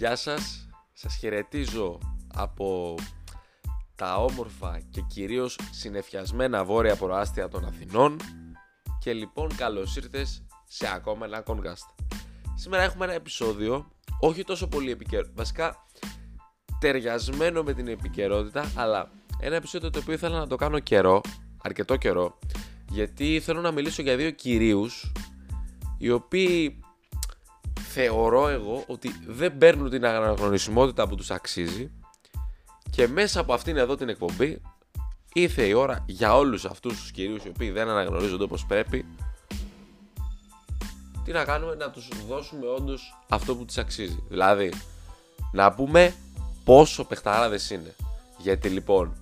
[0.00, 1.98] Γεια σας, σας χαιρετίζω
[2.34, 2.94] από
[3.94, 8.16] τα όμορφα και κυρίως συνεφιασμένα βόρεια προάστια των Αθηνών
[8.98, 12.04] και λοιπόν καλώς ήρθες σε ακόμα ένα Concast.
[12.54, 13.90] Σήμερα έχουμε ένα επεισόδιο,
[14.20, 15.86] όχι τόσο πολύ επικαιρό, βασικά
[16.78, 19.10] ταιριασμένο με την επικαιρότητα, αλλά
[19.40, 21.20] ένα επεισόδιο το οποίο ήθελα να το κάνω καιρό,
[21.62, 22.38] αρκετό καιρό,
[22.90, 25.12] γιατί θέλω να μιλήσω για δύο κυρίους
[25.98, 26.80] οι οποίοι
[27.92, 31.90] θεωρώ εγώ ότι δεν παίρνουν την αναγνωρισιμότητα που τους αξίζει
[32.90, 34.60] και μέσα από αυτήν εδώ την εκπομπή
[35.32, 39.06] ήρθε η ώρα για όλους αυτούς τους κυρίους οι οποίοι δεν αναγνωρίζονται όπως πρέπει
[41.24, 44.24] τι να κάνουμε να τους δώσουμε όντως αυτό που τους αξίζει.
[44.28, 44.72] Δηλαδή
[45.52, 46.14] να πούμε
[46.64, 47.94] πόσο παιχταράδες είναι.
[48.38, 49.16] Γιατί λοιπόν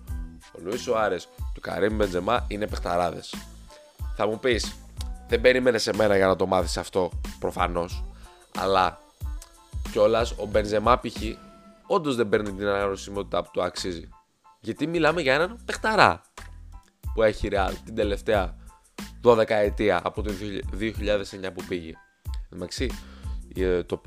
[0.52, 3.34] ο Λουίς Σουάρες του Καρύμ Μπεντζεμά είναι παιχταράδες.
[4.16, 4.74] Θα μου πεις
[5.28, 8.02] δεν περίμενες σε μένα για να το μάθεις αυτό προφανώς
[8.58, 9.00] αλλά
[9.90, 11.16] κιόλας ο Μπενζεμά π.χ.
[11.86, 14.08] όντως δεν παίρνει την αναγνωρισιμότητα που του αξίζει.
[14.60, 16.22] Γιατί μιλάμε για έναν παιχταρά
[17.14, 18.56] που έχει Real την τελευταία
[19.24, 20.30] 12 ετία από το
[20.80, 21.92] 2009 που πήγε.
[22.52, 22.90] Εντάξει,
[23.56, 24.00] ε, το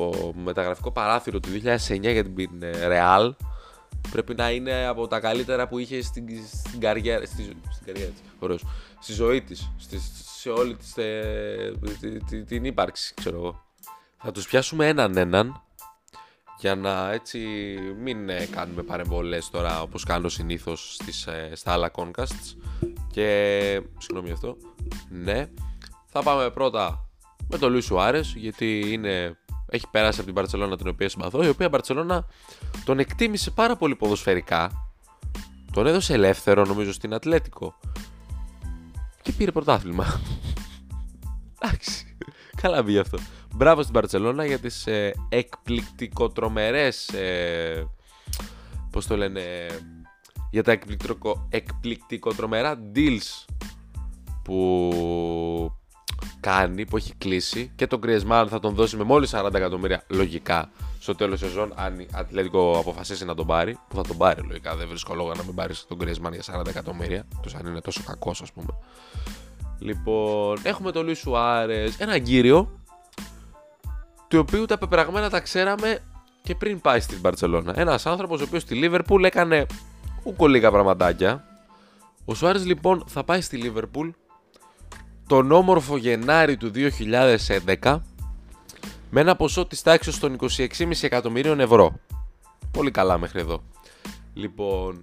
[0.43, 3.31] μεταγραφικό παράθυρο του 2009 για την ε, Real
[4.11, 6.27] πρέπει να είναι από τα καλύτερα που είχε στην,
[6.65, 8.63] στην καριέρα, στη, στην καριέρα της,
[8.99, 9.71] στη ζωή της,
[10.39, 11.71] σε όλη της, ε,
[12.47, 13.70] την ύπαρξη, ξέρω εγώ.
[14.23, 15.61] Θα τους πιάσουμε έναν έναν
[16.59, 17.39] για να έτσι
[18.03, 22.55] μην ε, κάνουμε παρεμβολές τώρα όπως κάνω συνήθως στις, ε, στα άλλα concasts.
[23.11, 24.57] Και συγγνώμη αυτό
[25.09, 25.49] ναι.
[26.05, 27.09] Θα πάμε πρώτα
[27.49, 29.37] με τον Λουίς Σουάρες γιατί είναι,
[29.69, 32.25] έχει πέρασει από την Παρσελώνα την οποία συμπαθώ η οποία Παρσελώνα
[32.85, 34.91] τον εκτίμησε πάρα πολύ ποδοσφαιρικά.
[35.71, 37.75] Τον έδωσε ελεύθερο νομίζω στην Ατλέτικο.
[39.21, 40.05] Και πήρε πρωτάθλημα.
[41.59, 42.15] Εντάξει.
[42.61, 43.17] Καλά μπήκε αυτό
[43.53, 47.87] Μπράβο στην Παρσελώνα για τις ε, εκπληκτικοτρομερές ε,
[48.89, 49.41] πώς το λένε
[50.51, 53.45] για τα εκπληκτικο, εκπληκτικοτρομερά deals
[54.43, 55.73] που
[56.39, 60.69] κάνει, που έχει κλείσει και τον Griezmann θα τον δώσει με μόλις 40 εκατομμύρια λογικά
[60.99, 64.75] στο τέλος σεζόν αν η Ατλέτικο αποφασίσει να τον πάρει που θα τον πάρει λογικά
[64.75, 68.01] δεν βρίσκω λόγο να μην πάρει τον Griezmann για 40 εκατομμύρια τους αν είναι τόσο
[68.05, 68.73] κακός ας πούμε.
[69.79, 72.80] Λοιπόν έχουμε τον Λουί Σουάρες ένα κύριο
[74.31, 75.99] του οποίου τα πεπραγμένα τα ξέραμε
[76.43, 77.73] και πριν πάει στην Μπαρσελόνα.
[77.75, 79.65] Ένας άνθρωπος ο οποίος στη Λίβερπουλ έκανε
[80.23, 81.45] ούκο λίγα πραγματάκια.
[82.25, 84.09] Ο Σουάρες λοιπόν θα πάει στη Λίβερπουλ
[85.27, 86.71] τον όμορφο Γενάρη του
[87.81, 87.99] 2011
[89.09, 90.69] με ένα ποσό της τάξης των 26,5
[91.01, 91.99] εκατομμυρίων ευρώ.
[92.71, 93.63] Πολύ καλά μέχρι εδώ.
[94.33, 95.01] Λοιπόν,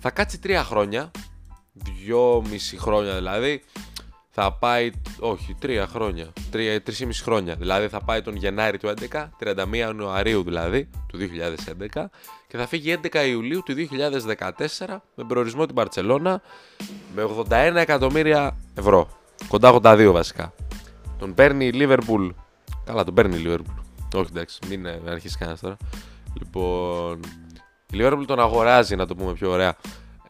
[0.00, 1.10] θα κάτσει 3 χρόνια,
[1.74, 3.62] 2,5 χρόνια δηλαδή,
[4.30, 7.54] θα πάει, όχι, τρία χρόνια, τρία, τρεις μισή χρόνια.
[7.54, 11.18] Δηλαδή θα πάει τον Γενάρη του 2011, 31 Ιανουαρίου δηλαδή, του
[11.94, 12.04] 2011
[12.46, 13.74] και θα φύγει 11 Ιουλίου του
[14.86, 16.42] 2014 με προορισμό την Παρτσελώνα
[17.14, 19.08] με 81 εκατομμύρια ευρώ.
[19.48, 20.52] Κοντά 82 βασικά.
[21.18, 22.28] Τον παίρνει η Λίβερπουλ.
[22.84, 23.74] Καλά, τον παίρνει η Λίβερπουλ.
[24.14, 25.76] Όχι εντάξει, μην αρχίσει κανένας τώρα.
[26.38, 27.20] Λοιπόν,
[27.92, 29.76] η Λίβερπουλ τον αγοράζει, να το πούμε πιο ωραία,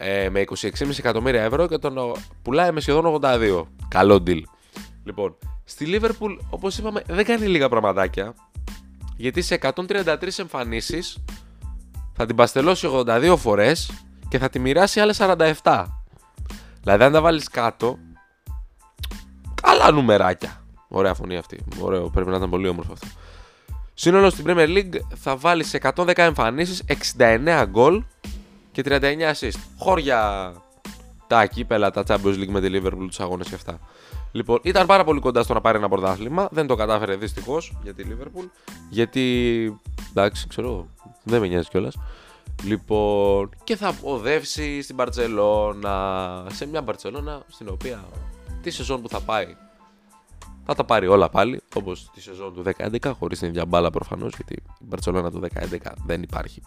[0.03, 2.13] ε, με 26,5 εκατομμύρια ευρώ και τον
[2.43, 3.63] πουλάει με σχεδόν 82.
[3.89, 4.41] Καλό deal.
[5.05, 8.35] Λοιπόν, στη Liverpool, όπως είπαμε, δεν κάνει λίγα πραγματάκια.
[9.17, 11.25] Γιατί σε 133 εμφανίσεις
[12.13, 13.91] θα την παστελώσει 82 φορές
[14.29, 15.85] και θα τη μοιράσει άλλες 47.
[16.81, 17.99] Δηλαδή, αν τα βάλεις κάτω,
[19.63, 20.65] καλά νουμεράκια.
[20.89, 21.65] Ωραία φωνή αυτή.
[21.81, 23.07] Ωραίο, πρέπει να ήταν πολύ όμορφο αυτό.
[23.95, 26.85] Σύνολο στην Premier League θα βάλεις σε 110 εμφανίσεις
[27.19, 28.03] 69 γκολ
[28.83, 29.59] και 39 assist.
[29.79, 30.53] Χώρια
[31.27, 33.79] τα κύπελα, τα Champions League με τη Liverpool, τους αγώνες και αυτά.
[34.33, 36.49] Λοιπόν, ήταν πάρα πολύ κοντά στο να πάρει ένα πρωτάθλημα.
[36.51, 38.45] Δεν το κατάφερε δυστυχώς για τη Liverpool.
[38.91, 39.81] Γιατί.
[40.11, 40.87] εντάξει, ξέρω,
[41.23, 41.97] δεν με νοιάζει κιόλας.
[42.65, 46.47] Λοιπόν, και θα οδεύσει στην Μπαρσελόνα.
[46.53, 48.05] Σε μια Μπαρσελόνα στην οποία
[48.63, 49.57] τη σεζόν που θα πάει
[50.65, 51.63] θα τα πάρει όλα πάλι.
[51.75, 55.93] Όπως τη σεζόν του 2011, χωρίς την ίδια μπάλα προφανώς, γιατί η Μπαρσελόνα του 2011
[56.07, 56.63] δεν υπάρχει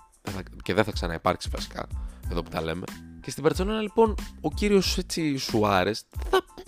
[0.64, 1.88] και δεν θα ξαναυπάρξει βασικά
[2.32, 2.84] εδώ που τα λέμε.
[3.22, 6.06] Και στην Παρσελόνα λοιπόν ο κύριος έτσι Σουάρες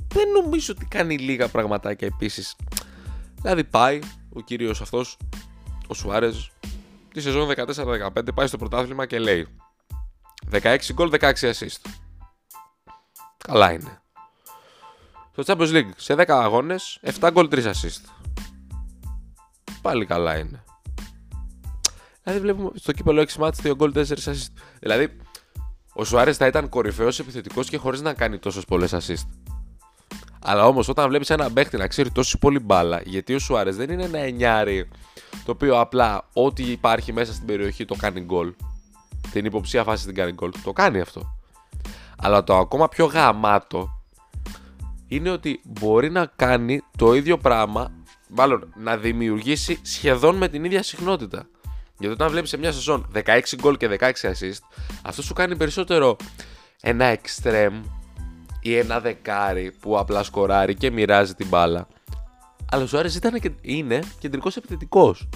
[0.07, 2.55] δεν νομίζω ότι κάνει λίγα πραγματάκια επίσης.
[3.41, 3.99] Δηλαδή πάει
[4.33, 5.17] ο κύριος αυτός,
[5.87, 6.51] ο Σουάρες,
[7.13, 9.47] τη σεζόν 14-15 πάει στο πρωτάθλημα και λέει
[10.51, 11.89] 16 γκολ, 16 assist.
[13.37, 14.01] Καλά είναι.
[15.37, 18.01] Στο Champions League σε 10 αγώνες 7 γκολ 3 assist.
[19.81, 20.63] Πάλι καλά είναι.
[22.25, 24.51] Δηλαδή βλέπουμε στο κύπελο 6 μάτς 2 γκολ 4 assist.
[24.79, 25.17] Δηλαδή
[25.93, 29.27] ο Σουάρες θα ήταν κορυφαίος επιθετικός και χωρίς να κάνει τόσες πολλές assist.
[30.41, 33.89] Αλλά όμως όταν βλέπεις ένα παίχτη να ξέρει τόσο πολύ μπάλα, γιατί ο Σουάρες δεν
[33.89, 34.89] είναι ένα εννιάρι
[35.45, 38.53] το οποίο απλά ό,τι υπάρχει μέσα στην περιοχή το κάνει γκολ.
[39.31, 40.51] Την υποψία φάση την κάνει γκολ.
[40.63, 41.35] Το κάνει αυτό.
[42.17, 44.03] Αλλά το ακόμα πιο γαμάτο
[45.07, 47.91] είναι ότι μπορεί να κάνει το ίδιο πράγμα,
[48.29, 51.47] μάλλον να δημιουργήσει σχεδόν με την ίδια συχνότητα.
[51.99, 54.59] Γιατί όταν βλέπεις σε μια σεζόν 16 γκολ και 16 assist,
[55.03, 56.15] αυτό σου κάνει περισσότερο
[56.81, 57.81] ένα extreme
[58.61, 61.87] ή ένα δεκάρι που απλά σκοράρει και μοιράζει την μπάλα.
[62.71, 65.29] Αλλά ο Σουάρες ήταν και είναι κεντρικός επιθετικός.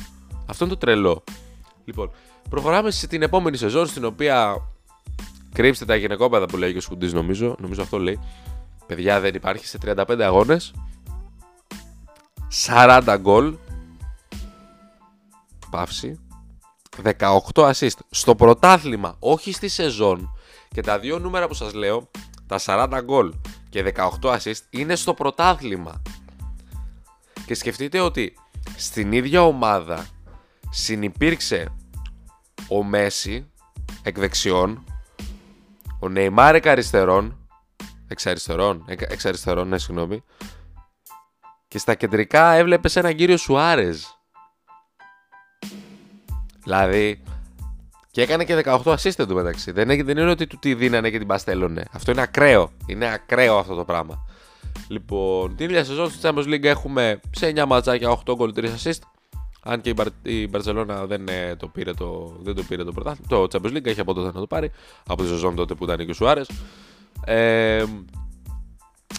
[0.45, 1.23] Αυτό είναι το τρελό.
[1.85, 2.11] Λοιπόν,
[2.49, 4.61] προχωράμε στην επόμενη σεζόν στην οποία
[5.53, 7.55] κρύψτε τα γυναικόπαιδα που λέει και ο Σκουντής, νομίζω.
[7.59, 8.19] Νομίζω αυτό λέει.
[8.85, 10.73] Παιδιά δεν υπάρχει σε 35 αγώνες.
[12.67, 13.55] 40 γκολ.
[15.69, 16.19] Παύση.
[17.53, 17.97] 18 assist.
[18.09, 20.33] Στο πρωτάθλημα, όχι στη σεζόν.
[20.73, 22.09] Και τα δύο νούμερα που σας λέω,
[22.47, 23.33] τα 40 γκολ
[23.69, 26.01] και 18 assist, είναι στο πρωτάθλημα.
[27.45, 28.33] Και σκεφτείτε ότι
[28.77, 30.07] στην ίδια ομάδα
[30.69, 31.67] συνυπήρξε
[32.69, 33.51] ο Μέση
[34.03, 34.83] εκ δεξιών,
[35.99, 37.47] ο Νεϊμάρ εκ αριστερών,
[38.07, 40.23] εξ αριστερών, εξ αριστερών, ναι συγγνώμη,
[41.67, 43.99] και στα κεντρικά έβλεπες έναν κύριο Σουάρεζ.
[46.63, 47.23] Δηλαδή,
[48.11, 49.71] και έκανε και 18 assist του μεταξύ.
[49.71, 51.83] Δεν, δεν είναι ότι του τη δίνανε και την παστέλωνε.
[51.91, 52.71] Αυτό είναι ακραίο.
[52.85, 54.25] Είναι ακραίο αυτό το πράγμα.
[54.87, 58.99] Λοιπόν, την ίδια σεζόν στη Champions League έχουμε σε 9 ματσάκια 8 γκολ 3 assist.
[59.63, 62.91] Αν και η, Μπαρ, η Barcelona δεν, ε, το πήρε το, δεν το πήρε το
[62.91, 63.27] πρωτάθλημα.
[63.27, 64.71] Το Champions League έχει από τότε να το πάρει.
[65.07, 66.41] Από τη σεζόν τότε που ήταν και ο Σουάρε.
[67.25, 67.83] Ε,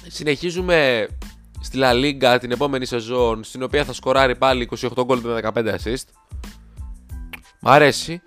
[0.06, 1.08] συνεχίζουμε
[1.60, 5.56] στη La Liga την επόμενη σεζόν στην οποία θα σκοράρει πάλι 28 γκολ με 15
[5.56, 6.04] assist.
[7.60, 8.22] Μ' αρέσει.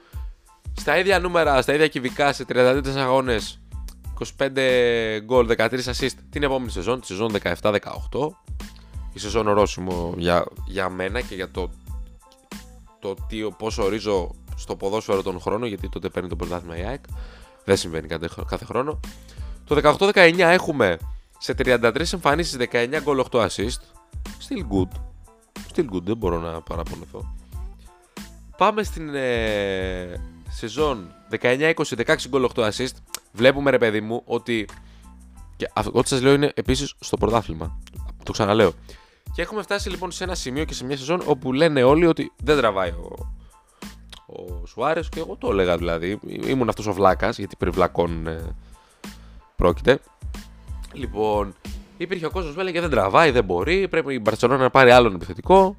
[0.74, 3.60] Στα ίδια νούμερα, στα ίδια κυβικά σε 34 αγώνες
[4.38, 4.50] 25
[5.24, 7.32] γκολ, 13 assist την επόμενη σεζόν, τη σεζόν
[7.62, 7.80] 17-18.
[9.14, 11.70] Η σεζόν ορόσημο για, για μένα και για το,
[13.00, 17.04] το τι, πώς ορίζω στο ποδόσφαιρο τον χρόνο, γιατί τότε παίρνει το πρωτάθλημα η ΑΕΚ.
[17.64, 19.00] Δεν συμβαίνει κάθε, κάθε χρόνο.
[19.66, 20.98] Το 18-19 έχουμε
[21.38, 23.82] σε 33 εμφανίσεις 19 γκολ 8 assist.
[24.48, 24.90] Still good.
[25.74, 27.36] Still good, δεν μπορώ να παραπονεθώ.
[28.58, 32.94] Πάμε στην ε, σεζόν 19-20, 16 γκολ 8 assist.
[33.32, 34.68] Βλέπουμε ρε παιδί μου ότι.
[35.56, 37.80] Και αυτό ό,τι σας λέω είναι επίσης στο πρωτάθλημα.
[38.24, 38.74] Το ξαναλέω.
[39.34, 42.32] Και έχουμε φτάσει λοιπόν σε ένα σημείο και σε μια σεζόν όπου λένε όλοι ότι
[42.44, 43.16] δεν τραβάει ο,
[44.26, 46.20] ο Σουάρες και εγώ το έλεγα δηλαδή.
[46.46, 48.56] Ήμουν αυτός ο βλάκας γιατί περί βλακών ε,
[49.56, 50.00] πρόκειται.
[50.94, 51.56] Λοιπόν,
[51.98, 53.88] υπήρχε ο κόσμος που έλεγε δεν τραβάει, δεν μπορεί.
[53.88, 55.78] Πρέπει η Μπαρσελόνα να πάρει άλλον επιθετικό.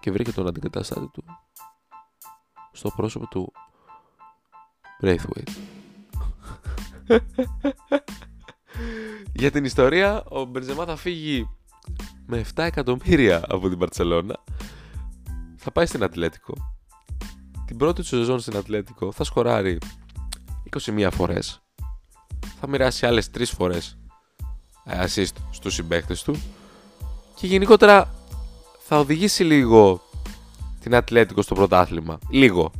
[0.00, 1.24] Και βρήκε τον αντικαταστάτη του
[2.82, 3.52] στο πρόσωπο του
[5.02, 5.50] Braithwaite.
[9.40, 11.48] Για την ιστορία, ο Μπερζεμά θα φύγει
[12.26, 14.38] με 7 εκατομμύρια από την Παρσελώνα.
[15.56, 16.54] Θα πάει στην Ατλέτικο.
[17.66, 19.78] Την πρώτη του σεζόν στην Ατλέτικο θα σκοράρει
[20.84, 21.62] 21 φορές.
[22.60, 23.98] Θα μοιράσει άλλες 3 φορές
[24.84, 26.42] ε, assist στους συμπαίκτες του.
[27.34, 28.14] Και γενικότερα
[28.78, 30.02] θα οδηγήσει λίγο
[30.82, 32.18] την Ατλέτικο στο πρωτάθλημα.
[32.30, 32.72] Λίγο.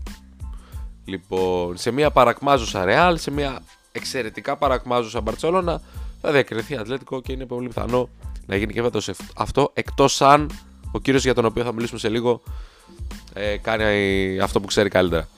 [1.05, 3.63] Λοιπόν, σε μια παρακμάζουσα Ρεάλ, σε μια
[3.93, 5.81] εξαιρετικά παρακμάζουσα Μπαρσελόνα,
[6.21, 8.09] θα διακριθεί Ατλέτικο και είναι πολύ πιθανό
[8.47, 9.71] να γίνει και φέτος αυτό.
[9.75, 10.51] Εκτός αν
[10.93, 12.43] ο κύριος για τον οποίο θα μιλήσουμε σε λίγο
[13.33, 15.29] ε, κάνει αυτό που ξέρει καλύτερα.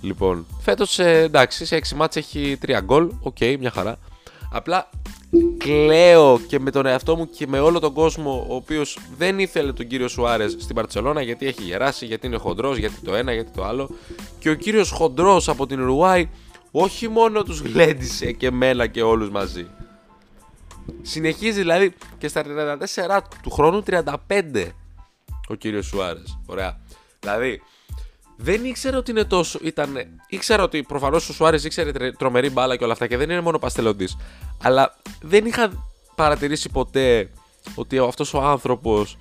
[0.00, 3.10] Λοιπόν, φέτος ε, εντάξει, σε 6 ματς έχει 3 γκολ.
[3.20, 3.98] OK, okay, μια χαρά.
[4.56, 4.90] Απλά
[5.58, 9.72] κλαίω και με τον εαυτό μου και με όλο τον κόσμο ο οποίος δεν ήθελε
[9.72, 13.50] τον κύριο Σουάρες στην Μπαρτσελόνα γιατί έχει γεράσει, γιατί είναι χοντρός, γιατί το ένα, γιατί
[13.50, 13.90] το άλλο.
[14.38, 16.28] Και ο κύριος χοντρός από την Ουρουάη
[16.70, 19.66] όχι μόνο τους γλέντισε και μένα και όλους μαζί.
[21.02, 24.12] Συνεχίζει δηλαδή και στα 34 του χρόνου 35
[25.48, 26.38] ο κύριος Σουάρες.
[26.46, 26.80] Ωραία.
[27.20, 27.62] Δηλαδή
[28.36, 29.58] δεν ήξερα ότι είναι τόσο.
[29.62, 29.96] Ήταν,
[30.28, 33.58] ήξερα ότι προφανώς ο Σουάρες ήξερε τρομερή μπάλα και όλα αυτά και δεν είναι μόνο
[33.58, 34.08] παστελοντή.
[34.62, 35.72] Αλλά δεν είχα
[36.14, 37.30] παρατηρήσει ποτέ
[37.74, 39.18] ότι αυτός ο άνθρωπος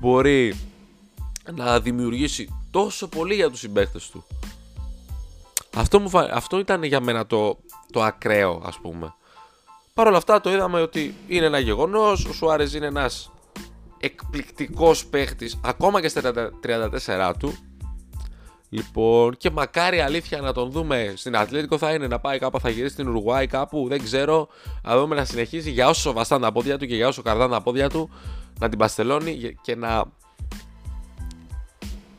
[0.00, 0.54] μπορεί
[1.54, 4.24] να δημιουργήσει τόσο πολύ για τους συμπαίκτες του.
[5.76, 7.58] Αυτό, μου, αυτό ήταν για μένα το,
[7.92, 9.14] το ακραίο ας πούμε.
[9.94, 13.30] Παρ' όλα αυτά το είδαμε ότι είναι ένα γεγονός, ο Σουάρες είναι ένας
[14.00, 17.67] εκπληκτικός παίχτης ακόμα και στα 34 του
[18.68, 22.68] Λοιπόν, και μακάρι αλήθεια να τον δούμε στην Ατλέτικο θα είναι να πάει κάπου, θα
[22.68, 24.48] γυρίσει στην Ουρουάη κάπου, δεν ξέρω.
[24.82, 27.62] Να δούμε να συνεχίσει για όσο βαστάνε τα πόδια του και για όσο καρδάνε τα
[27.62, 28.10] πόδια του
[28.58, 30.04] να την παστελώνει και να.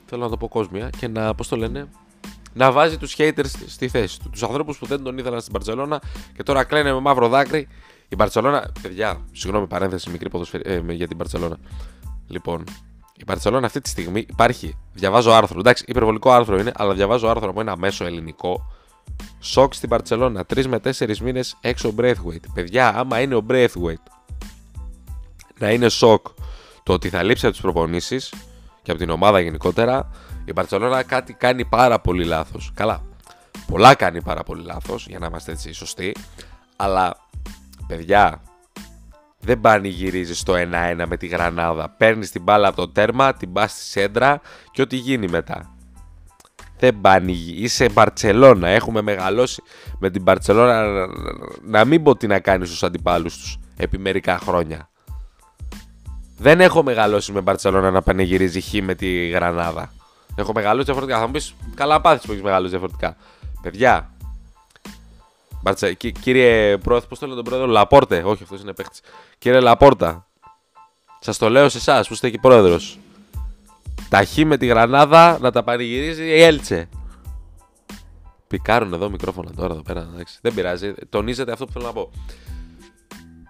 [0.05, 1.89] Θέλω να το πω κόσμια και να, πώς το λένε,
[2.53, 4.29] να βάζει τους haters στη θέση του.
[4.29, 6.01] Τους ανθρώπους που δεν τον ήθελαν στην Παρσελώνα
[6.35, 7.67] και τώρα κλαίνε με μαύρο δάκρυ.
[8.09, 11.57] Η Παρσελώνα, παιδιά, συγγνώμη παρένθεση μικρή ποδοσφαιρή, ε, για την Παρσελώνα.
[12.27, 12.63] Λοιπόν,
[13.19, 14.77] Η Μπαρσελόνα αυτή τη στιγμή υπάρχει.
[14.93, 15.59] Διαβάζω άρθρο.
[15.59, 18.71] Εντάξει, υπερβολικό άρθρο είναι, αλλά διαβάζω άρθρο από ένα μέσο ελληνικό.
[19.39, 20.45] Σοκ στην Μπαρσελόνα.
[20.45, 22.45] Τρεις με τέσσερις μήνες έξω Braithwaite.
[22.53, 24.11] Παιδιά, άμα είναι ο Braithwaite
[25.59, 26.27] να είναι σοκ
[26.83, 28.33] το ότι θα λείψει από τις προπονήσεις
[28.81, 30.09] και από την ομάδα γενικότερα,
[30.45, 32.71] η Μπαρσελόνα κάτι κάνει πάρα πολύ λάθος.
[32.73, 33.05] Καλά,
[33.67, 36.15] πολλά κάνει πάρα πολύ λάθος για να είμαστε έτσι σωστοί,
[36.75, 37.15] αλλά
[37.87, 38.41] παιδιά,
[39.39, 41.89] δεν πανηγυρίζει στο 1-1 με τη γρανάδα.
[41.89, 44.41] Παίρνεις την μπάλα από το τέρμα, την πας στη σέντρα
[44.71, 45.73] και ό,τι γίνει μετά.
[46.79, 47.63] Δεν πανηγυρίζει.
[47.63, 48.67] Είσαι Μπαρσελόνα.
[48.67, 49.63] Έχουμε μεγαλώσει
[49.99, 51.07] με την Μπαρσελόνα
[51.63, 54.89] να μην πω τι να κάνει στους αντιπάλους τους επί μερικά χρόνια.
[56.37, 59.91] Δεν έχω μεγαλώσει με Μπαρσελόνα να πανηγυρίζει χ με τη Γρανάδα.
[60.35, 61.19] Έχω μεγαλώσει διαφορετικά.
[61.19, 63.15] Θα μου πεις καλά πάθεις που έχεις μεγαλώσει διαφορετικά.
[63.61, 64.13] Παιδιά.
[65.61, 65.93] Μπαρτσε...
[65.93, 68.23] Κύριε Πρόεδρε, πώς το λέω τον πρόεδρο, Λαπόρτε.
[68.25, 69.01] Όχι, αυτός είναι παίχτης.
[69.37, 70.27] Κύριε Λαπόρτα,
[71.19, 72.99] σας το λέω σε εσάς που είστε εκεί πρόεδρος.
[74.09, 76.89] Τα χ με τη Γρανάδα να τα πανηγυρίζει η Έλτσε.
[78.47, 80.09] Πικάρουν εδώ μικρόφωνα τώρα εδώ πέρα.
[80.41, 80.93] Δεν πειράζει.
[81.09, 82.11] Τονίζετε αυτό που θέλω να πω.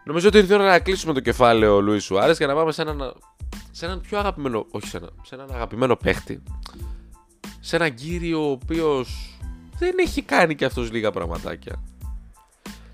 [0.04, 2.82] Νομίζω ότι ήρθε η ώρα να κλείσουμε το κεφάλαιο Λουίς Σουάρες για να πάμε σε
[2.82, 3.14] έναν,
[3.72, 4.66] σε έναν πιο αγαπημένο.
[4.72, 6.44] Όχι σε, ένα, σε έναν αγαπημένο παίχτη.
[7.60, 9.38] Σε έναν κύριο ο οποίος
[9.80, 11.84] δεν έχει κάνει και αυτός λίγα πραγματάκια.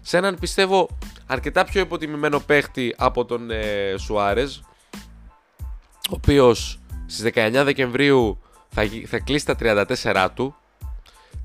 [0.08, 0.90] Σε έναν πιστεύω
[1.26, 4.64] αρκετά πιο υποτιμημένο παίχτη από τον ε, Σουάρες.
[6.10, 9.56] Ο οποίος στις 19 Δεκεμβρίου θα, θα κλείσει τα
[10.04, 10.56] 34 του.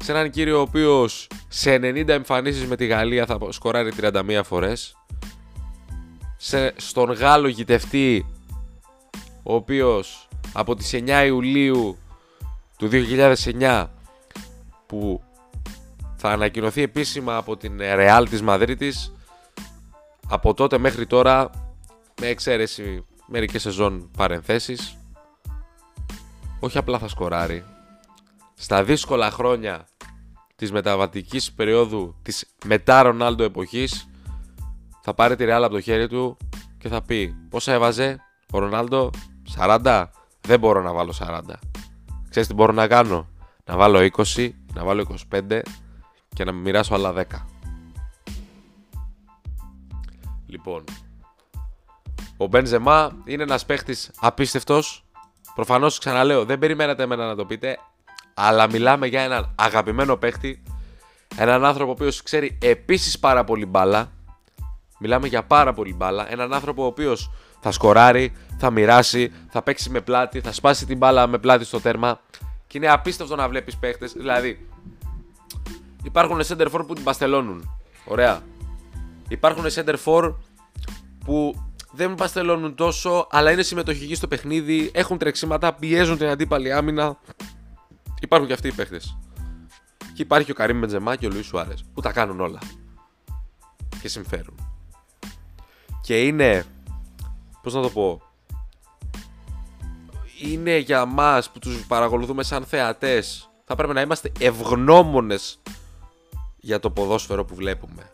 [0.03, 4.97] Σε έναν κύριο ο οποίος σε 90 εμφανίσεις με τη Γαλλία θα σκοράρει 31 φορές
[6.37, 8.27] σε, στον Γάλλο γητευτή
[9.43, 11.99] ο οποίος από τις 9 Ιουλίου
[12.77, 13.87] του 2009
[14.87, 15.23] που
[16.23, 19.13] θα ανακοινωθεί επίσημα από την Real της Μαδρίτης
[20.29, 21.51] από τότε μέχρι τώρα
[22.21, 24.97] με εξαίρεση μερικές σεζόν παρενθέσεις.
[26.61, 27.65] Όχι απλά θα σκοράρει.
[28.55, 29.87] Στα δύσκολα χρόνια
[30.57, 34.09] της μεταβατικής περίοδου της μετά Ρονάλντο εποχής
[35.01, 36.37] θα πάρει τη Real από το χέρι του
[36.79, 38.21] και θα πει πόσα έβαζε
[38.53, 39.11] ο Ρονάλντο;
[39.57, 40.07] 40
[40.41, 41.41] δεν μπορώ να βάλω 40
[42.29, 43.29] ξέρεις τι μπορώ να κάνω;
[43.65, 45.61] Να βάλω 20 να βάλω 25
[46.41, 47.23] και να μοιράσω άλλα 10
[50.47, 50.85] λοιπόν
[52.37, 55.05] ο Μπενζεμά είναι ένας παίχτης απίστευτος
[55.55, 57.79] προφανώς ξαναλέω δεν περιμένατε εμένα να το πείτε
[58.35, 60.63] αλλά μιλάμε για έναν αγαπημένο παίχτη
[61.37, 64.13] έναν άνθρωπο ο οποίος ξέρει επίσης πάρα πολύ μπάλα
[65.03, 66.33] Μιλάμε για πάρα πολύ μπάλα.
[66.33, 67.31] Έναν άνθρωπο ο οποίος
[67.61, 71.81] θα σκοράρει, θα μοιράσει, θα παίξει με πλάτη, θα σπάσει την μπάλα με πλάτη στο
[71.81, 72.21] τέρμα.
[72.67, 74.13] Και είναι απίστευτο να βλέπεις παίχτες.
[74.13, 74.69] Δηλαδή,
[76.03, 77.79] υπάρχουν center for που την παστελώνουν.
[78.05, 78.41] Ωραία.
[79.29, 80.35] Υπάρχουν center for
[81.25, 81.55] που
[81.93, 87.19] δεν παστελώνουν τόσο, αλλά είναι συμμετοχικοί στο παιχνίδι, έχουν τρεξίματα, πιέζουν την αντίπαλη άμυνα.
[88.21, 89.01] Υπάρχουν και αυτοί οι παίχτε.
[90.15, 92.59] Και υπάρχει ο Καρύμ Μπεντζεμά και ο Λουίς Σουάρες που τα κάνουν όλα.
[94.03, 94.71] Και συμφέρουν
[96.01, 96.65] και είναι,
[97.63, 98.23] πώς να το πω,
[100.43, 105.61] είναι για μας που τους παρακολουθούμε σαν θεατές, θα πρέπει να είμαστε ευγνώμονες
[106.61, 108.11] για το ποδόσφαιρο που βλέπουμε.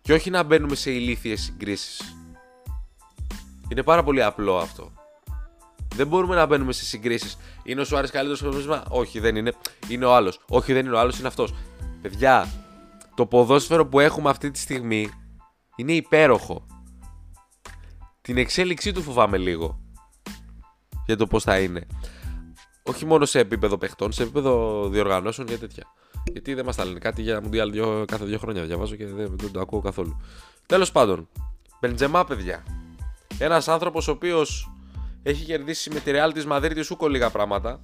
[0.00, 2.16] Και όχι να μπαίνουμε σε ηλίθιες συγκρίσεις.
[3.68, 4.92] Είναι πάρα πολύ απλό αυτό.
[5.94, 7.36] Δεν μπορούμε να μπαίνουμε σε συγκρίσεις.
[7.64, 9.52] Είναι ο Σουάρες καλύτερος στο Όχι, δεν είναι.
[9.88, 10.40] Είναι ο άλλος.
[10.48, 11.54] Όχι, δεν είναι ο άλλος, είναι αυτός.
[12.02, 12.48] Παιδιά,
[13.14, 15.10] το ποδόσφαιρο που έχουμε αυτή τη στιγμή
[15.76, 16.66] είναι υπέροχο
[18.22, 19.80] την εξέλιξή του φοβάμαι λίγο.
[21.06, 21.86] Για το πώς θα είναι.
[22.82, 25.86] Όχι μόνο σε επίπεδο παιχτών, σε επίπεδο διοργανώσεων και τέτοια.
[26.32, 28.62] Γιατί δεν μας τα λένε κάτι για Μουντιάλ δύο, κάθε δύο χρόνια.
[28.62, 30.20] Διαβάζω και δεν, δεν το ακούω καθόλου.
[30.66, 31.28] Τέλος πάντων,
[31.80, 32.64] Μπεντζεμά, παιδιά.
[33.38, 34.70] Ένας άνθρωπος ο οποίος
[35.22, 37.80] έχει κερδίσει με τη Real της Μαδρίτη ούκο λίγα πράγματα.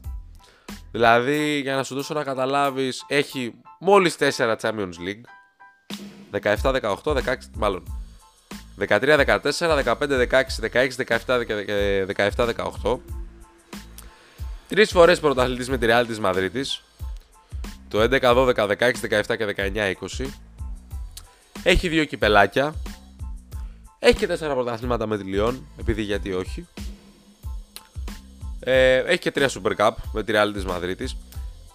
[0.90, 5.22] Δηλαδή, για να σου δώσω να καταλάβεις, έχει μόλις 4 Champions League.
[6.30, 7.82] 17-18, 16, μάλλον
[8.78, 11.44] 13, 14, 15, 16, 16, 17,
[12.06, 12.46] 17,
[12.82, 12.98] 18.
[14.68, 16.64] Τρεις φορές πρωταθλητής με τη Real της Μαδρίτη.
[17.88, 20.26] Το 11, 12, 16, 17 και 19, 20.
[21.62, 22.74] Έχει δύο κυπελάκια.
[23.98, 26.66] Έχει και τέσσερα πρωταθλήματα με τη Λιόν, επειδή γιατί όχι.
[28.60, 31.16] Ε, έχει και τρία Super Cup με τη Real της Μαδρίτης.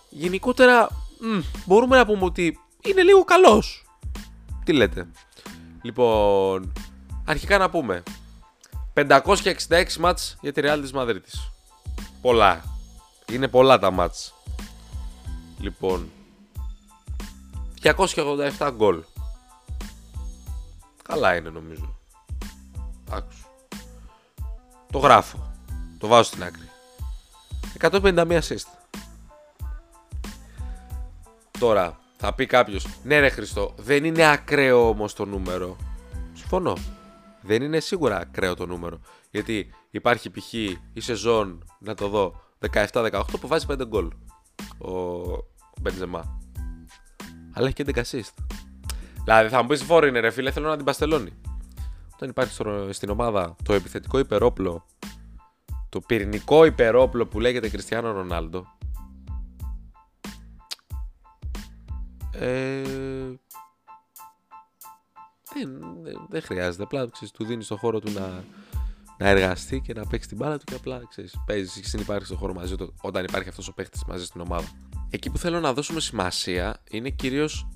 [0.10, 0.90] Γενικότερα
[1.20, 3.86] μ, μπορούμε να πούμε ότι είναι λίγο καλός.
[4.64, 5.08] Τι λέτε;
[5.82, 6.74] Λοιπόν,
[7.26, 8.04] Αρχικά να πούμε.
[8.94, 11.52] 566 μάτς για τη Real της Μαδρίτης.
[12.22, 12.64] Πολλά.
[13.32, 14.33] Είναι πολλά τα μάτς.
[15.64, 16.12] Λοιπόν.
[17.82, 19.04] 287 γκολ.
[21.04, 21.96] Καλά είναι νομίζω.
[23.10, 23.48] Άκουσου.
[24.92, 25.52] Το γράφω.
[25.98, 26.70] Το βάζω στην άκρη.
[27.80, 28.68] 151 assist.
[31.60, 35.76] Τώρα, θα πει κάποιος, ναι, ρε Χριστό, δεν είναι ακραίο όμως το νούμερο.
[36.34, 36.78] Συμφωνώ.
[37.42, 39.00] Δεν είναι σίγουρα ακραίο το νούμερο.
[39.32, 40.54] Γιατί υπάρχει π.χ.
[40.94, 42.42] η σεζόν, να το δω,
[42.72, 44.12] 17-18 που βάζει 5 γκολ.
[44.78, 46.40] Ο Μπεντζεμά.
[47.54, 48.34] Αλλά έχει και 11 assist.
[49.24, 51.34] Δηλαδή θα μου πεις φόρη είναι ρε φίλε, θέλω να την παστελώνει.
[52.14, 52.54] Όταν υπάρχει
[52.90, 54.86] στην ομάδα το επιθετικό υπερόπλο,
[55.90, 58.68] το πυρηνικό υπερόπλο που λέγεται Κριστιανό Ρονάλντο,
[62.34, 62.82] Ε,
[65.54, 65.70] δεν,
[66.30, 66.84] δεν, χρειάζεται.
[66.84, 68.44] Απλά ξέρεις, του δίνεις το χώρο του να,
[69.18, 72.36] να εργαστεί και να παίξει την μπάλα του και απλά ξέρεις, παίζεις και συνεπάρχει στο
[72.36, 74.68] χώρο μαζί του όταν υπάρχει αυτός ο παίχτης μαζί στην ομάδα.
[75.14, 77.68] Εκεί που θέλω να δώσουμε σημασία είναι κυρίως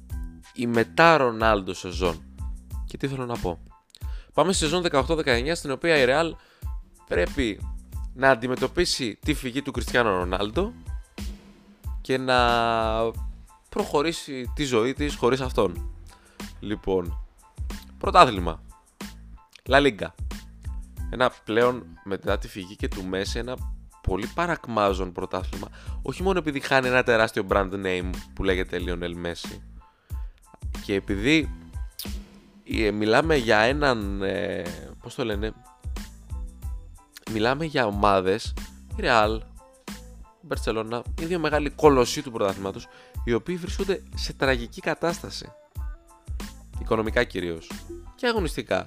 [0.54, 2.24] η μετά Ρονάλντο σεζόν.
[2.86, 3.60] Και τι θέλω να πω.
[4.34, 6.32] Πάμε στη σεζόν 18-19 στην οποία η Real
[7.08, 7.62] πρέπει
[8.14, 10.74] να αντιμετωπίσει τη φυγή του Κριστιανό Ρονάλντο
[12.02, 12.38] και να
[13.70, 15.92] προχωρήσει τη ζωή της χωρίς αυτόν.
[16.60, 17.28] Λοιπόν,
[17.98, 18.64] πρωτάθλημα.
[19.70, 20.08] La Liga.
[21.10, 23.77] Ένα πλέον μετά τη φυγή και του Μέση ένα
[24.08, 25.68] πολύ παρακμάζον πρωτάθλημα.
[26.02, 29.60] Όχι μόνο επειδή χάνει ένα τεράστιο brand name που λέγεται Lionel Messi.
[30.86, 31.50] Και επειδή
[32.64, 34.64] ε, μιλάμε για έναν, ε,
[35.02, 35.54] πώς το λένε,
[37.32, 38.54] μιλάμε για ομάδες,
[38.96, 39.40] η Real,
[40.42, 42.88] η Barcelona, οι δύο μεγάλοι κολοσσοί του πρωταθλήματος,
[43.24, 45.52] οι οποίοι βρίσκονται σε τραγική κατάσταση.
[46.82, 47.72] Οικονομικά κυρίως.
[48.16, 48.86] Και αγωνιστικά.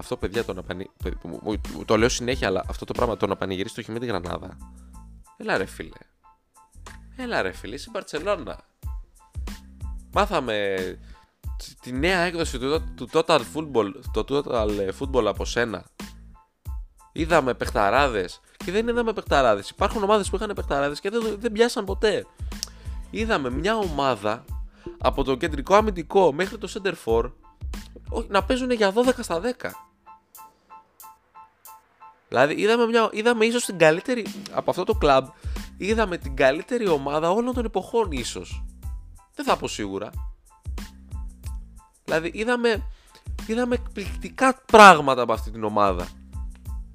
[0.00, 0.90] Αυτό, παιδιά, το να πανη...
[1.84, 4.56] Το λέω συνέχεια, αλλά αυτό το πράγμα το να πανηγυρίσει το χειμώνα τη Γρανάδα.
[5.36, 5.98] Έλα ρε φίλε.
[7.16, 8.58] Έλα ρε φίλε, είσαι Μπαρσελόνα.
[10.12, 10.76] Μάθαμε
[11.82, 12.58] τη νέα έκδοση
[12.94, 15.84] του, Total Football, το Total Football από σένα.
[17.12, 19.70] Είδαμε παιχταράδες και δεν είδαμε παιχταράδες.
[19.70, 22.26] Υπάρχουν ομάδες που είχαν παιχταράδες και δεν, δεν πιάσαν ποτέ
[23.10, 24.44] είδαμε μια ομάδα
[24.98, 27.32] από το κεντρικό αμυντικό μέχρι το center for
[28.28, 29.70] να παίζουν για 12 στα 10.
[32.30, 35.26] Δηλαδή είδαμε, μια, είδαμε ίσως την καλύτερη, από αυτό το κλαμπ,
[35.76, 38.64] είδαμε την καλύτερη ομάδα όλων των εποχών ίσως.
[39.34, 40.10] Δεν θα πω σίγουρα.
[42.04, 42.82] Δηλαδή είδαμε,
[43.46, 46.08] είδαμε εκπληκτικά πράγματα από αυτή την ομάδα.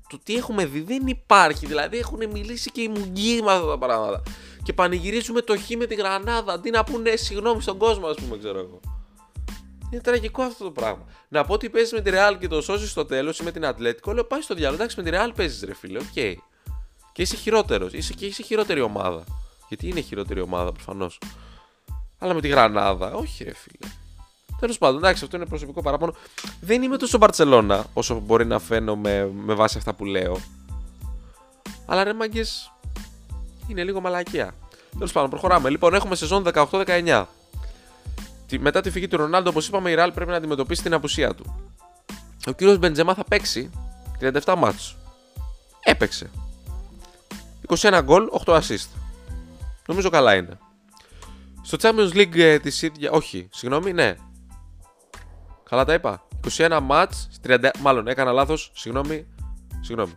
[0.10, 1.66] Το τι έχουμε δει δεν υπάρχει.
[1.66, 4.22] Δηλαδή έχουν μιλήσει και οι μουγγοί με αυτά τα πράγματα
[4.64, 8.38] και πανηγυρίζουμε το Χ με τη Γρανάδα αντί να πούνε συγγνώμη στον κόσμο, ας πούμε,
[8.38, 8.80] ξέρω εγώ.
[9.96, 11.06] Είναι τραγικό αυτό το πράγμα.
[11.28, 13.66] Να πω ότι παίζεις με τη Real και το σώζεις στο τέλος ή με την
[13.66, 14.76] Ατλέτικο, λέω πάει στο διάολο.
[14.76, 16.06] Εντάξει, με τη Real παίζεις ρε φίλε, OK.
[16.16, 16.34] Okay.
[17.14, 17.94] Και είσαι χειρότερος.
[17.94, 19.24] Είσαι και είσαι χειρότερη ομάδα.
[19.68, 21.20] Γιατί είναι χειρότερη ομάδα προφανώς.
[22.20, 23.92] Αλλά με τη Γρανάδα, όχι ρε φίλε.
[24.60, 26.16] Τέλος πάντων, εντάξει, αυτό είναι προσωπικό παράπονο.
[26.62, 30.38] Δεν είμαι τόσο Μπαρσελόνα όσο μπορεί να φαίνομαι με βάση αυτά που λέω.
[31.86, 32.72] Αλλά ρε μαγκες,
[33.68, 34.56] είναι λίγο μαλακία.
[34.92, 35.70] Τέλος πάντων, προχωράμε.
[35.70, 37.26] Λοιπόν, έχουμε σεζόν 18-19.
[38.60, 41.70] Μετά τη φυγή του Ρονάλντο, όπως είπαμε, η Ραλ πρέπει να αντιμετωπίσει την απουσία του.
[42.48, 43.70] Ο κύριος Μπεντζεμά θα παίξει
[44.20, 44.96] 37 μάτς.
[45.84, 46.30] Έπαιξε.
[47.68, 48.88] 21 γκολ, 8 assist.
[49.88, 50.58] Νομίζω καλά είναι.
[51.62, 53.12] Στο Champions League ε, της ίδια.
[53.12, 54.16] Όχι, συγγνώμη, ναι.
[55.70, 56.28] Καλά τα είπα.
[56.58, 57.70] 21 μάτς, 30...
[57.80, 59.28] μάλλον έκανα λάθος, συγγνώμη,
[59.82, 60.14] συγγνώμη.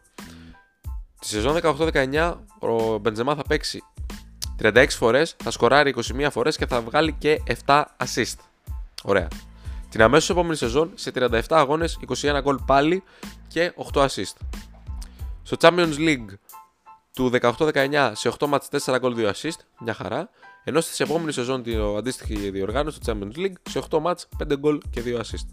[1.21, 3.83] Τη σεζόν 18-19 ο Μπεντζεμά θα παίξει
[4.59, 8.37] 36 φορές, θα σκοράρει 21 φορές και θα βγάλει και 7 assist.
[9.03, 9.29] Ωραία.
[9.91, 13.03] Την αμέσως επόμενη σεζόν σε 37 αγώνες 21 γκολ πάλι
[13.49, 14.35] και 8 assist.
[15.43, 16.27] Στο Champions League
[17.15, 20.31] του 18-19 σε 8 μάτς 4 γκολ 2 assist, μια χαρά.
[20.65, 24.81] Ενώ στη επόμενη σεζόν την αντίστοιχη διοργάνωση του Champions League σε 8 μάτς 5 γκολ
[24.91, 25.47] και 2 assist.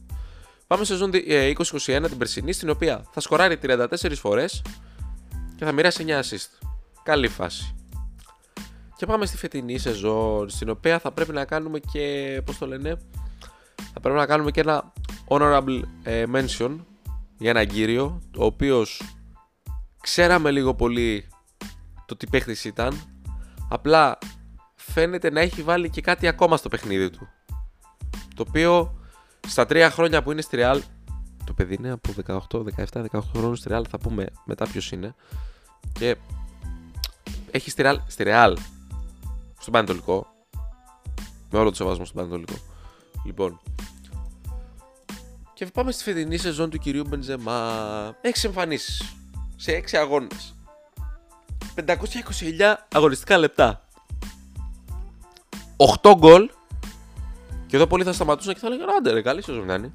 [0.67, 4.61] Πάμε σε σεζόν 2021 την περσινή στην οποία θα σκοράρει 34 φορές
[5.55, 6.67] και θα μοιράσει 9 assist.
[7.03, 7.75] Καλή φάση.
[8.97, 12.97] Και πάμε στη φετινή σεζόν, στην οποία θα πρέπει να κάνουμε και, πώς το λένε,
[13.93, 14.93] θα πρέπει να κάνουμε και ένα
[15.27, 16.79] honorable ε, mention
[17.37, 19.01] για ένα κύριο, ο οποίος
[20.01, 21.27] ξέραμε λίγο πολύ
[22.05, 22.99] το τι παίχτης ήταν,
[23.69, 24.17] απλά
[24.75, 27.27] φαίνεται να έχει βάλει και κάτι ακόμα στο παιχνίδι του.
[28.35, 28.99] Το οποίο
[29.47, 30.79] στα τρία χρόνια που είναι στη Real,
[31.45, 32.13] το παιδί είναι από
[32.51, 35.15] 18, 17, 18 χρόνους στη Real, θα πούμε μετά ποιος είναι,
[35.93, 36.15] και
[37.51, 38.53] έχει στη Real, στη Real
[39.65, 40.27] στον Πανετολικό.
[41.49, 42.53] Με όλο το σεβασμό στον Πανετολικό.
[43.25, 43.61] Λοιπόν.
[45.53, 48.17] Και πάμε στη φετινή σεζόν του κυρίου Μπενζεμά.
[48.21, 49.15] Έχεις εμφανίσεις
[49.55, 50.55] σε 6 αγώνες.
[51.75, 53.87] 529 αγωνιστικά λεπτά.
[56.01, 56.49] 8 γκολ.
[57.67, 59.91] Και εδώ πολλοί θα σταματούσαν και θα λέγανε Άντε, ρε, καλή σεζόν κάνει.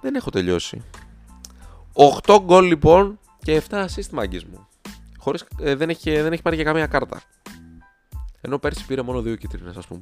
[0.00, 0.84] Δεν έχω τελειώσει.
[2.26, 4.68] 8 γκολ λοιπόν και 7 assist μάγκες μου.
[5.18, 7.22] Χωρίς, ε, δεν, έχει, δεν έχει πάρει και καμία κάρτα.
[8.46, 10.00] Ενώ πέρσι πήρε μόνο δύο κίτρινες, ας πούμε.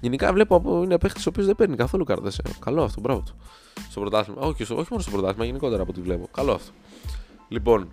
[0.00, 2.38] Γενικά βλέπω από είναι παίχτης ο οποίος δεν παίρνει καθόλου κάρτες.
[2.38, 2.42] Ε.
[2.58, 3.36] Καλό αυτό, μπράβο του.
[3.90, 4.40] Στο πρωτάθλημα.
[4.40, 6.28] Όχι, όχι μόνο στο πρωτάθλημα, γενικότερα από ό,τι βλέπω.
[6.32, 6.72] Καλό αυτό.
[7.48, 7.88] Λοιπόν,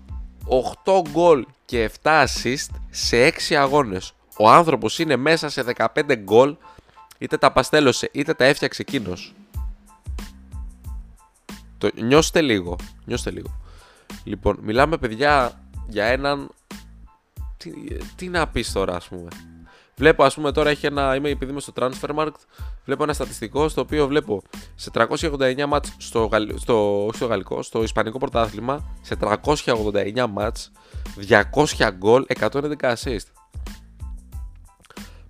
[0.85, 4.13] 8 γκολ και 7 assist σε 6 αγώνες.
[4.37, 6.55] Ο άνθρωπος είναι μέσα σε 15 γκολ,
[7.17, 9.33] είτε τα παστέλωσε είτε τα έφτιαξε εκείνος.
[11.77, 12.75] Το νιώστε λίγο.
[13.05, 13.59] Νιώστε λίγο.
[14.23, 16.49] Λοιπόν, μιλάμε παιδιά για έναν.
[17.59, 17.71] Τι,
[18.15, 19.27] τι να πεις τώρα, ας πούμε.
[19.99, 21.15] Βλέπω, ας πούμε, τώρα έχει ένα.
[21.15, 22.39] Είμαι επειδή είμαι στο Transfermarkt.
[22.85, 24.41] Βλέπω ένα στατιστικό στο οποίο βλέπω
[24.75, 30.71] σε 389 μάτς στο, στο, όχι στο γαλλικό, στο ισπανικό πρωτάθλημα, σε 389 μάτς,
[31.29, 33.27] 200 γκολ, 111 assist.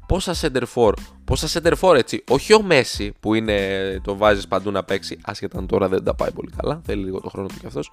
[0.07, 4.71] Πόσα center for, πόσα center for έτσι, όχι ο Μέση που είναι, το βάζεις παντού
[4.71, 7.55] να παίξει, άσχετα αν τώρα δεν τα πάει πολύ καλά, θέλει λίγο το χρόνο του
[7.59, 7.91] κι αυτός.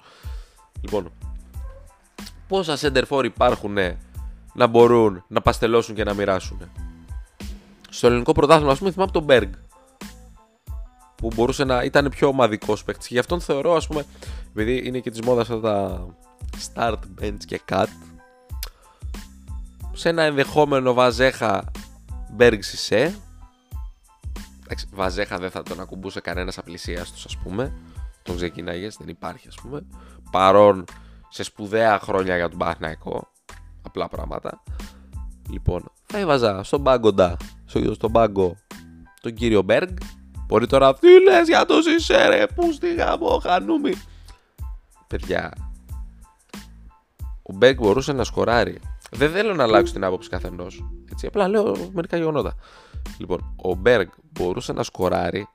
[0.81, 1.11] Λοιπόν,
[2.47, 3.77] πόσα center for υπάρχουν
[4.57, 6.69] να μπορούν να παστελώσουν και να μοιράσουν.
[7.89, 9.49] Στο ελληνικό πρωτάθλημα, ας πούμε, θυμάμαι τον Berg.
[11.15, 13.07] Που μπορούσε να ήταν πιο ομαδικός παίκτης.
[13.07, 14.05] Και γι' αυτόν θεωρώ, ας πούμε,
[14.49, 16.07] επειδή είναι και της μόδας αυτά τα
[16.73, 17.87] start, bench και cut,
[19.93, 21.71] σε ένα ενδεχόμενο βαζέχα
[22.37, 23.17] Berg Σισε.
[24.93, 27.73] Βαζέχα δεν θα τον ακουμπούσε κανένας απλησίαστος, ας πούμε.
[28.23, 29.85] Τον ξεκινάγες, δεν υπάρχει, ας πούμε.
[30.31, 30.85] Παρών
[31.29, 33.27] σε σπουδαία χρόνια για τον Παναθηναϊκό
[33.87, 34.63] απλά πράγματα.
[35.49, 38.55] Λοιπόν, θα έβαζα στον πάγκοντα, στο, στον πάγκο
[39.21, 39.97] τον κύριο Μπέργκ.
[40.47, 43.93] Μπορεί τώρα, τι λες για το Σισέ ρε, πούστη, γαμώ, χανούμι.
[45.07, 45.53] Παιδιά,
[47.41, 48.79] ο Μπέργκ μπορούσε να σκοράρει.
[49.11, 50.89] Δεν θέλω να αλλάξω την άποψη καθενός.
[51.11, 52.55] Έτσι, απλά λέω μερικά γεγονότα.
[53.17, 55.47] Λοιπόν, ο Μπέργκ μπορούσε να σκοράρει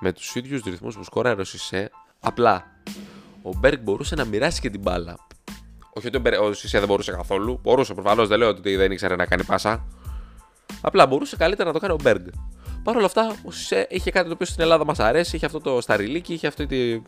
[0.00, 1.90] με τους ίδιους ρυθμούς που σκοράρει ο Σισε.
[2.20, 2.64] Απλά
[3.42, 5.26] ο Μπέργκ μπορούσε να μοιράσει και την μπάλα.
[5.96, 7.58] Όχι ότι ο Σισε δεν μπορούσε καθόλου.
[7.62, 9.86] Μπορούσε προφανώς, δεν λέω ότι δεν ήξερε να κάνει πάσα.
[10.80, 12.26] Απλά μπορούσε καλύτερα να το κάνει ο Μπέργκ.
[12.82, 15.36] Παρ' όλα αυτά, ο Σισε είχε κάτι το οποίο στην Ελλάδα μας αρέσει.
[15.36, 17.02] Είχε αυτό το σταριλίκι, είχε αυτή τη,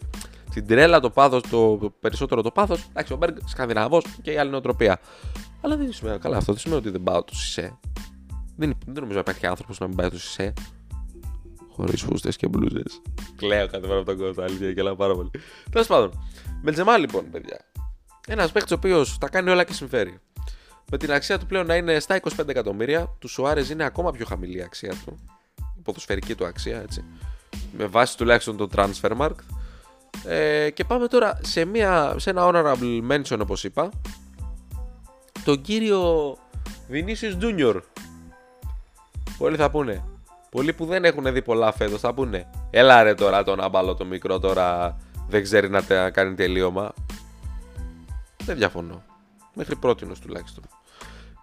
[0.53, 2.87] την τρέλα, το πάθος, το περισσότερο το πάθος.
[2.89, 5.01] Εντάξει, ο Μπέργκ Σκανδιναβός και η άλλη νοοτροπία.
[5.61, 6.53] Αλλά δεν σημαίνει κάτι αυτό.
[6.53, 7.79] Δεν σημαίνει ότι δεν πάω το Σισε.
[8.57, 10.53] Δεν, δεν νομίζω να υπάρχει άνθρωπος να μην πάει το Σισε.
[11.77, 13.03] Χωρίς φούστες και μπλούζες.
[13.37, 14.43] Κλαίω κάθε φορά από τον κόσμο.
[14.43, 15.31] Αλήθεια, και πάρα πολύ.
[15.71, 16.11] Τέλος πάντων.
[16.63, 17.68] Μελτζεμά λοιπόν, παιδιά.
[18.31, 20.21] Ένας παίκτης ο οποίος τα κάνει όλα και συμφέρει.
[20.91, 24.27] Με την αξία του πλέον να είναι στα 25 εκατομμύρια, του Σουάρες είναι ακόμα πιο
[24.27, 25.19] χαμηλή η αξία του.
[25.79, 27.05] Η ποδοσφαιρική του αξία, έτσι.
[27.77, 29.31] Με βάση τουλάχιστον το Transfermarkt.
[30.25, 33.91] Ε, και πάμε τώρα σε, μια, σε ένα honorable mention, όπως είπα.
[35.45, 36.33] Τον κύριο
[36.91, 37.81] Vinicius Junior.
[39.39, 40.05] Πολλοί θα πούνε.
[40.51, 42.51] Πολλοί που δεν έχουν δει πολλά φέτος θα πούνε.
[42.71, 44.97] Έλα ρε τώρα τον άμπαλο το μικρό τώρα
[45.29, 46.93] δεν ξέρει να κάνει τελείωμα.
[48.49, 49.05] Δεν διαφωνώ.
[49.55, 50.65] Μέχρι πρώτη τουλάχιστον.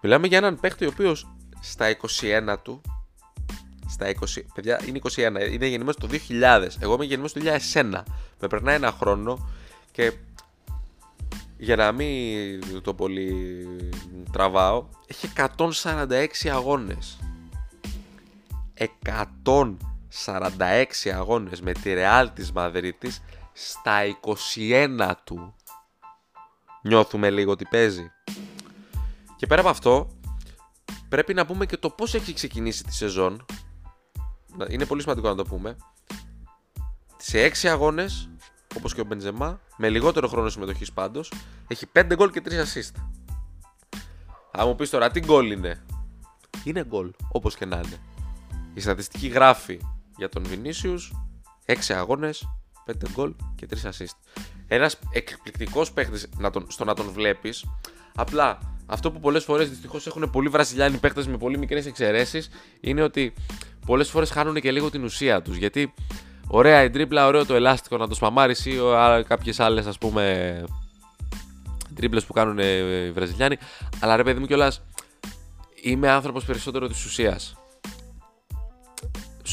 [0.02, 1.28] Μιλάμε για έναν παίχτη ο οποίος
[1.60, 2.82] στα 21 του.
[3.88, 4.14] Στα 20.
[4.54, 5.12] Παιδιά είναι 21.
[5.52, 6.68] Είναι γεννημένος το 2000.
[6.80, 7.42] Εγώ είμαι γεννημένος το
[7.74, 8.04] 2001.
[8.40, 9.50] Με περνάει ένα χρόνο
[9.92, 10.14] και
[11.58, 13.68] για να μην το πολύ
[14.32, 17.20] τραβάω, έχει 146 αγώνες.
[18.74, 23.22] 146 αγώνες με τη Real της Μαδρίτης
[23.54, 25.56] στα 21 του
[26.86, 28.12] νιώθουμε λίγο ότι παίζει.
[29.36, 30.08] Και πέρα από αυτό,
[31.10, 33.46] πρέπει να πούμε και το πώς έχει ξεκινήσει τη σεζόν.
[34.70, 35.78] Είναι πολύ σημαντικό να το πούμε.
[37.18, 38.30] Σε 6 αγώνες,
[38.78, 41.32] όπως και ο Μπεντζεμά, με λιγότερο χρόνο συμμετοχής πάντως,
[41.68, 42.96] έχει 5 γκολ και 3 assist.
[44.52, 45.86] Θα μου πεις τώρα, τι γκολ είναι.
[46.64, 47.98] Είναι γκολ, όπως και να είναι.
[48.74, 49.82] Η στατιστική γράφει
[50.18, 51.00] για τον Vinicius
[51.66, 52.48] 6 αγώνες,
[52.86, 54.16] 5 γκολ και 3 assist
[54.68, 56.30] ένας εκπληκτικός παίχτης
[56.68, 57.66] στο να τον βλέπεις.
[58.16, 62.50] Απλά αυτό που πολλές φορές δυστυχώς έχουν πολλοί Βραζιλιάνοι παίχτες με πολύ μικρές εξαιρέσεις
[62.82, 63.34] είναι ότι
[63.86, 65.56] πολλές φορές χάνουν και λίγο την ουσία τους.
[65.58, 65.94] Γιατί
[66.48, 68.80] ωραία η τρίπλα, ωραίο το ελάστικο να το σπαμάρεις ή
[69.28, 70.64] κάποιες άλλες ας πούμε
[71.96, 73.58] τρίπλες που κάνουν οι Βραζιλιάνοι.
[74.00, 74.82] Αλλά ρε παιδί μου κιόλας
[75.82, 77.56] είμαι άνθρωπος περισσότερο της ουσίας.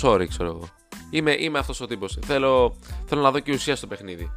[0.02, 0.68] Sorry, ξέρω εγώ.
[1.12, 2.18] Είμαι, είμαι αυτός ο τύπος.
[2.24, 4.30] Θέλω, θέλω να δω και ουσία στο παιχνίδι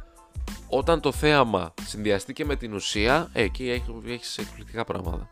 [0.68, 5.28] όταν το θέαμα συνδυαστεί και με την ουσία, ε, εκεί έχεις εκπληκτικά πράγματα.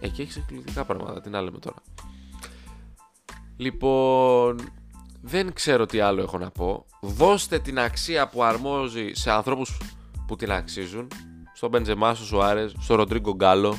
[0.00, 1.76] Εκεί έχεις εκπληκτικά πράγματα, την άλλη με τώρα.
[3.56, 4.72] Λοιπόν,
[5.22, 6.86] δεν ξέρω τι άλλο έχω να πω.
[7.00, 9.78] Δώστε την αξία που αρμόζει σε ανθρώπους
[10.26, 11.08] που την αξίζουν.
[11.54, 13.76] Στον Μπεντζεμά, στο Σουάρες, στο Ροντρίγκο Γκάλο.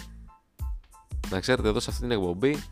[1.29, 2.63] Να ξέρετε εδώ σε αυτή την εκπομπή.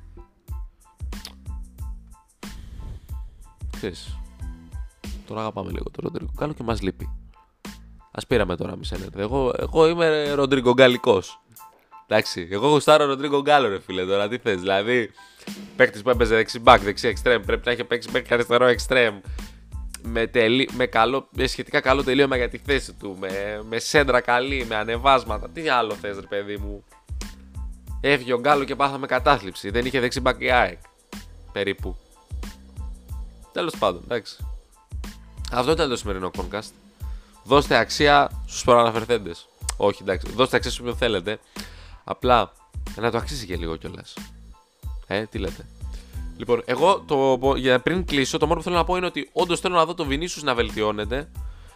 [3.84, 4.18] Ξέρεις,
[5.28, 7.10] τον αγαπάμε λίγο τον Ροντρίγκο Γκάλο και μας λείπει.
[8.12, 11.22] Α πήραμε τώρα μη Εγώ, εγώ είμαι Ροντρίγκο Γκαλικό.
[12.08, 14.28] Εντάξει, εγώ γουστάρω Ροντρίγκο Γκάλο, ρε φίλε τώρα.
[14.28, 15.12] Τι θες, δηλαδή.
[15.76, 17.42] Παίκτης που έπαιζε δεξιμπάκ, δεξί εξτρέμ.
[17.42, 19.20] Πρέπει να έχει παίξει παίκτη αριστερό εξτρέμ.
[20.04, 20.70] Με, τελει...
[20.74, 21.28] με, καλό...
[21.32, 23.18] με σχετικά καλό τελείωμα για τη θέση του.
[23.20, 25.50] Με, με σέντρα καλή, με ανεβάσματα.
[25.50, 26.84] Τι άλλο θες, ρε παιδί μου.
[28.02, 29.70] Έφυγε ο Γκάλο και πάθαμε κατάθλιψη.
[29.70, 30.80] Δεν είχε δεξιμπάκ η ΑΕΚ.
[31.52, 31.98] Περίπου.
[33.54, 34.46] Τέλος πάντων, εντάξει.
[35.52, 36.72] Αυτό ήταν το σημερινό podcast.
[37.44, 39.48] Δώστε αξία στους προαναφερθέντες.
[39.78, 40.32] Όχι, εντάξει.
[40.32, 41.40] Δώστε αξία σε όποιον θέλετε.
[42.04, 42.52] Απλά
[42.96, 44.14] να το αξίζει και λίγο κιόλας.
[45.08, 45.66] Ε, τι λέτε.
[46.38, 49.60] Λοιπόν, εγώ το, για πριν κλείσω, το μόνο που θέλω να πω είναι ότι όντως
[49.60, 51.32] θέλω να δω τον Βινίσου να βελτιώνεται.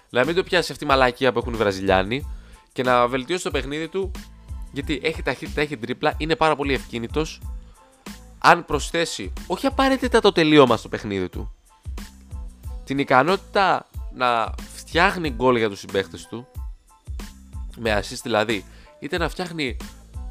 [0.09, 2.27] Να μην το πιάσει αυτή η μαλακία που έχουν οι Βραζιλιάνοι
[2.73, 4.11] και να βελτιώσει το παιχνίδι του
[4.71, 7.41] γιατί έχει ταχύτητα, έχει τρίπλα, είναι πάρα πολύ ευκίνητος.
[8.37, 11.53] Αν προσθέσει, όχι απαραίτητα το τελείωμα στο παιχνίδι του,
[12.87, 16.47] την ικανότητα να φτιάχνει γκολ για τους συμπαίχτες του
[17.77, 18.65] με assist δηλαδή
[18.99, 19.77] είτε να φτιάχνει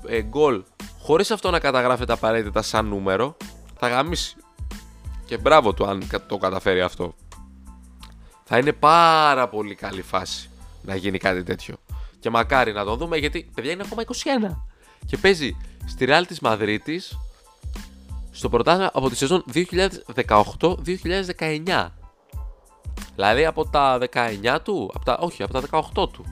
[0.06, 0.62] ε, γκολ
[1.00, 3.36] χωρίς αυτό να καταγράφεται απαραίτητα σαν νούμερο
[3.78, 4.36] θα γαμίσει.
[5.26, 7.14] Και μπράβο του αν το καταφέρει αυτό.
[8.44, 10.50] Θα είναι πάρα πολύ καλή φάση
[10.82, 11.76] να γίνει κάτι τέτοιο.
[12.20, 14.06] Και μακάρι να το δούμε γιατί παιδιά είναι ακόμα 21
[15.06, 17.18] και παίζει στη Real της Μαδρίτης
[18.30, 21.88] στο πρωτάθλημα από τη σεζόν 2018-2019
[23.14, 26.24] Δηλαδή από τα 19 του, από τα, όχι, από τα 18 του.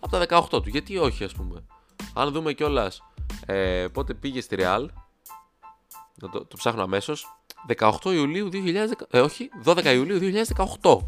[0.00, 1.64] Από τα 18 του, γιατί όχι ας πούμε.
[2.14, 3.02] Αν δούμε κιόλας
[3.46, 4.86] ε, πότε πήγε στη Real,
[6.18, 7.26] το, το ψάχνω αμέσως.
[7.78, 8.56] 18 Ιουλίου 2010,
[9.10, 10.18] ε, όχι, 12 Ιουλίου
[10.80, 10.98] 2018.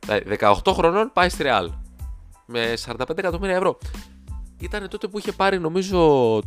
[0.00, 1.68] Δηλαδή 18 χρονών πάει στη Real.
[2.46, 3.78] Με 45 εκατομμύρια ευρώ.
[4.58, 6.40] Ήταν τότε που είχε πάρει, νομίζω,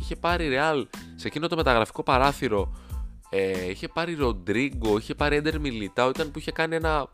[0.00, 0.84] είχε πάρει Real
[1.16, 2.72] σε εκείνο το μεταγραφικό παράθυρο
[3.36, 7.08] ε, είχε πάρει Ροντρίγκο, είχε πάρει Έντερ Μιλιτάου, ήταν που είχε κάνει ένα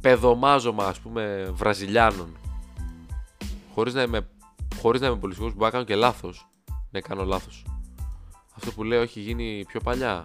[0.00, 2.36] πεδομάζωμα ας πούμε Βραζιλιάνων.
[3.74, 4.28] Χωρίς να είμαι,
[4.80, 6.48] χωρίς να είμαι πολύ σίγουρος, μπορεί να κάνω και λάθος.
[6.90, 7.64] Ναι, κάνω λάθος.
[8.56, 10.24] Αυτό που λέω έχει γίνει πιο παλιά.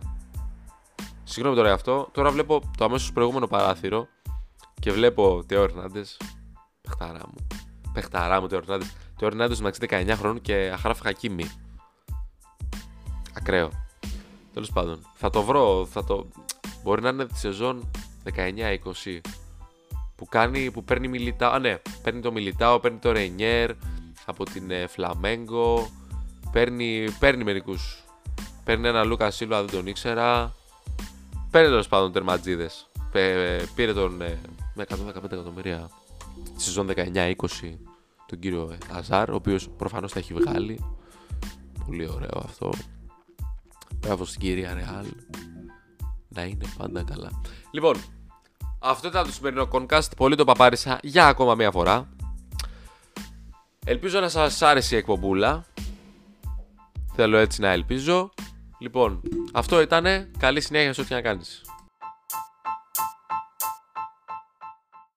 [1.23, 2.09] Συγγνώμη τώρα για αυτό.
[2.11, 4.07] Τώρα βλέπω το αμέσως προηγούμενο παράθυρο
[4.79, 6.17] και βλέπω Τεό Ερνάντες.
[6.81, 7.47] Πεχταρά μου.
[7.93, 8.93] Πεχταρά μου Τεό Ερνάντες.
[9.17, 11.51] Τεό Ερνάντες μεταξύ 19 χρόνων και Αχράφ Χακίμη.
[13.33, 13.82] Ακραίο.
[14.53, 15.85] Τέλος πάντων, θα το βρω.
[15.85, 16.27] Θα το...
[16.83, 17.91] Μπορεί να είναι τη σεζόν
[18.35, 19.19] 19-20
[20.15, 21.51] που, κάνει, που παίρνει Μιλιτάο.
[21.51, 23.71] Α, ναι, παίρνει το Μιλιτάο, παίρνει το Ρενιέρ
[24.25, 25.89] από την ε, Φλαμέγκο.
[26.51, 28.03] Παίρνει, παίρνει μερικούς.
[28.63, 30.55] Παίρνει ένα Λούκα Σίλβα, δεν τον ήξερα.
[31.51, 32.89] Παίρνει τέλος πάντων τερματζίδες.
[33.75, 34.39] Πήρε τον ε,
[34.73, 35.89] με 115 εκατομμύρια
[36.55, 37.33] τη σεζόν 19-20
[38.25, 40.85] τον κύριο ε, Αζάρ, ο οποίος προφανώς τα έχει βγάλει.
[41.85, 42.71] Πολύ ωραίο αυτό.
[44.03, 45.05] Μπράβο στην κυρία Ρεάλ.
[46.29, 47.41] Να είναι πάντα καλά.
[47.71, 47.95] Λοιπόν,
[48.79, 50.07] αυτό ήταν το σημερινό Concast.
[50.17, 52.09] Πολύ το παπάρισα για ακόμα μία φορά.
[53.85, 55.65] Ελπίζω να σας άρεσε η εκπομπούλα.
[57.15, 58.29] Θέλω έτσι να ελπίζω.
[58.79, 59.21] Λοιπόν,
[59.53, 60.31] αυτό ήτανε.
[60.37, 61.61] Καλή συνέχεια σε ό,τι να κάνεις.